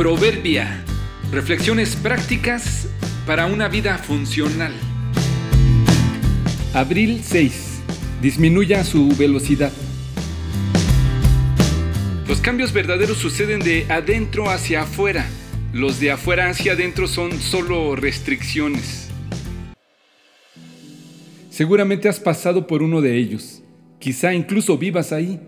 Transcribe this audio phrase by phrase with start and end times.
[0.00, 0.82] Proverbia.
[1.30, 2.88] Reflexiones prácticas
[3.26, 4.72] para una vida funcional.
[6.72, 7.82] Abril 6.
[8.22, 9.70] Disminuya su velocidad.
[12.26, 15.28] Los cambios verdaderos suceden de adentro hacia afuera.
[15.74, 19.10] Los de afuera hacia adentro son solo restricciones.
[21.50, 23.62] Seguramente has pasado por uno de ellos.
[23.98, 25.38] Quizá incluso vivas ahí.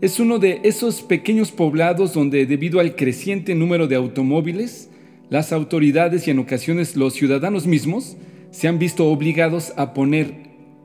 [0.00, 4.88] Es uno de esos pequeños poblados donde debido al creciente número de automóviles,
[5.28, 8.16] las autoridades y en ocasiones los ciudadanos mismos
[8.50, 10.32] se han visto obligados a poner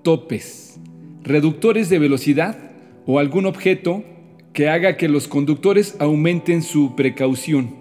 [0.04, 0.82] topes,
[1.24, 2.58] reductores de velocidad
[3.06, 4.04] o algún objeto
[4.52, 7.74] que haga que los conductores aumenten su precaución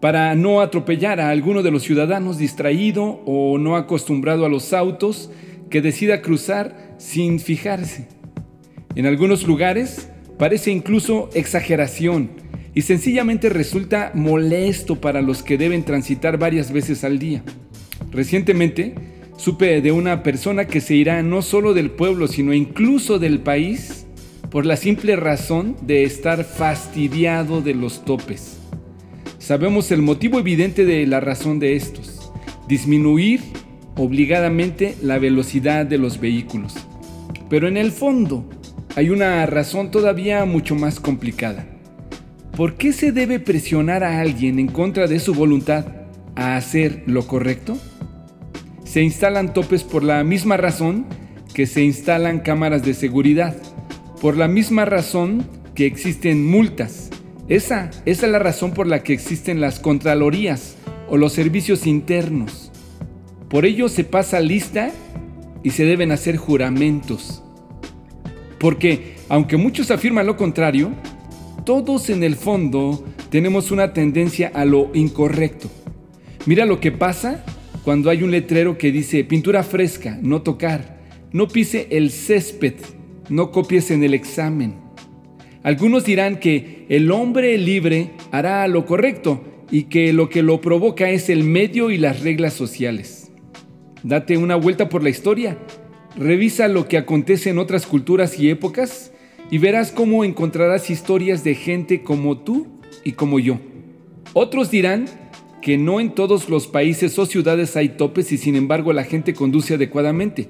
[0.00, 5.30] para no atropellar a alguno de los ciudadanos distraído o no acostumbrado a los autos
[5.68, 8.08] que decida cruzar sin fijarse.
[8.94, 10.08] En algunos lugares,
[10.42, 12.30] Parece incluso exageración
[12.74, 17.44] y sencillamente resulta molesto para los que deben transitar varias veces al día.
[18.10, 18.96] Recientemente
[19.36, 24.04] supe de una persona que se irá no solo del pueblo, sino incluso del país
[24.50, 28.58] por la simple razón de estar fastidiado de los topes.
[29.38, 32.32] Sabemos el motivo evidente de la razón de estos,
[32.66, 33.42] disminuir
[33.94, 36.74] obligadamente la velocidad de los vehículos.
[37.48, 38.44] Pero en el fondo,
[38.94, 41.64] hay una razón todavía mucho más complicada.
[42.56, 45.86] ¿Por qué se debe presionar a alguien en contra de su voluntad
[46.36, 47.78] a hacer lo correcto?
[48.84, 51.06] Se instalan topes por la misma razón
[51.54, 53.56] que se instalan cámaras de seguridad,
[54.20, 57.08] por la misma razón que existen multas.
[57.48, 60.76] Esa, esa es la razón por la que existen las contralorías
[61.08, 62.70] o los servicios internos.
[63.48, 64.90] Por ello se pasa lista
[65.62, 67.41] y se deben hacer juramentos.
[68.62, 70.92] Porque, aunque muchos afirman lo contrario,
[71.66, 75.68] todos en el fondo tenemos una tendencia a lo incorrecto.
[76.46, 77.44] Mira lo que pasa
[77.82, 81.00] cuando hay un letrero que dice pintura fresca, no tocar,
[81.32, 82.74] no pise el césped,
[83.28, 84.76] no copies en el examen.
[85.64, 91.10] Algunos dirán que el hombre libre hará lo correcto y que lo que lo provoca
[91.10, 93.32] es el medio y las reglas sociales.
[94.04, 95.58] Date una vuelta por la historia
[96.16, 99.12] Revisa lo que acontece en otras culturas y épocas
[99.50, 102.66] y verás cómo encontrarás historias de gente como tú
[103.02, 103.58] y como yo.
[104.34, 105.06] Otros dirán
[105.62, 109.32] que no en todos los países o ciudades hay topes y sin embargo la gente
[109.32, 110.48] conduce adecuadamente.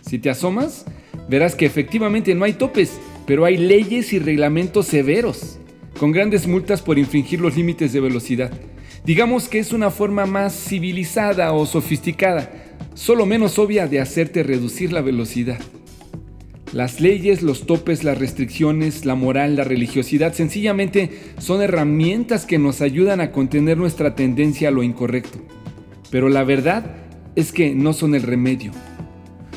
[0.00, 0.86] Si te asomas,
[1.28, 5.58] verás que efectivamente no hay topes, pero hay leyes y reglamentos severos,
[5.98, 8.52] con grandes multas por infringir los límites de velocidad.
[9.04, 12.65] Digamos que es una forma más civilizada o sofisticada
[12.96, 15.60] solo menos obvia de hacerte reducir la velocidad.
[16.72, 22.80] Las leyes, los topes, las restricciones, la moral, la religiosidad sencillamente son herramientas que nos
[22.80, 25.38] ayudan a contener nuestra tendencia a lo incorrecto.
[26.10, 26.96] Pero la verdad
[27.36, 28.72] es que no son el remedio.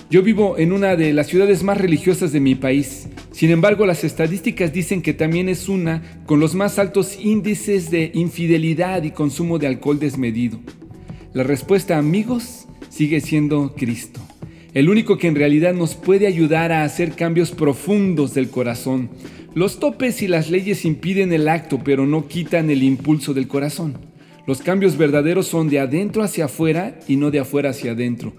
[0.10, 3.08] Yo vivo en una de las ciudades más religiosas de mi país.
[3.32, 8.12] Sin embargo, las estadísticas dicen que también es una con los más altos índices de
[8.14, 10.60] infidelidad y consumo de alcohol desmedido.
[11.34, 14.20] La respuesta, amigos, sigue siendo Cristo.
[14.74, 19.10] El único que en realidad nos puede ayudar a hacer cambios profundos del corazón.
[19.56, 23.98] Los topes y las leyes impiden el acto, pero no quitan el impulso del corazón.
[24.46, 28.34] Los cambios verdaderos son de adentro hacia afuera y no de afuera hacia adentro.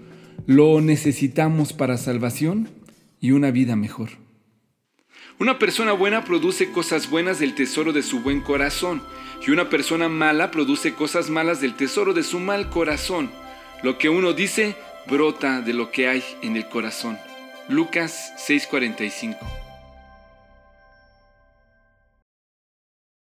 [0.45, 2.69] Lo necesitamos para salvación
[3.19, 4.09] y una vida mejor.
[5.39, 9.01] Una persona buena produce cosas buenas del tesoro de su buen corazón
[9.45, 13.31] y una persona mala produce cosas malas del tesoro de su mal corazón.
[13.83, 14.75] Lo que uno dice
[15.07, 17.17] brota de lo que hay en el corazón.
[17.67, 19.60] Lucas 6:45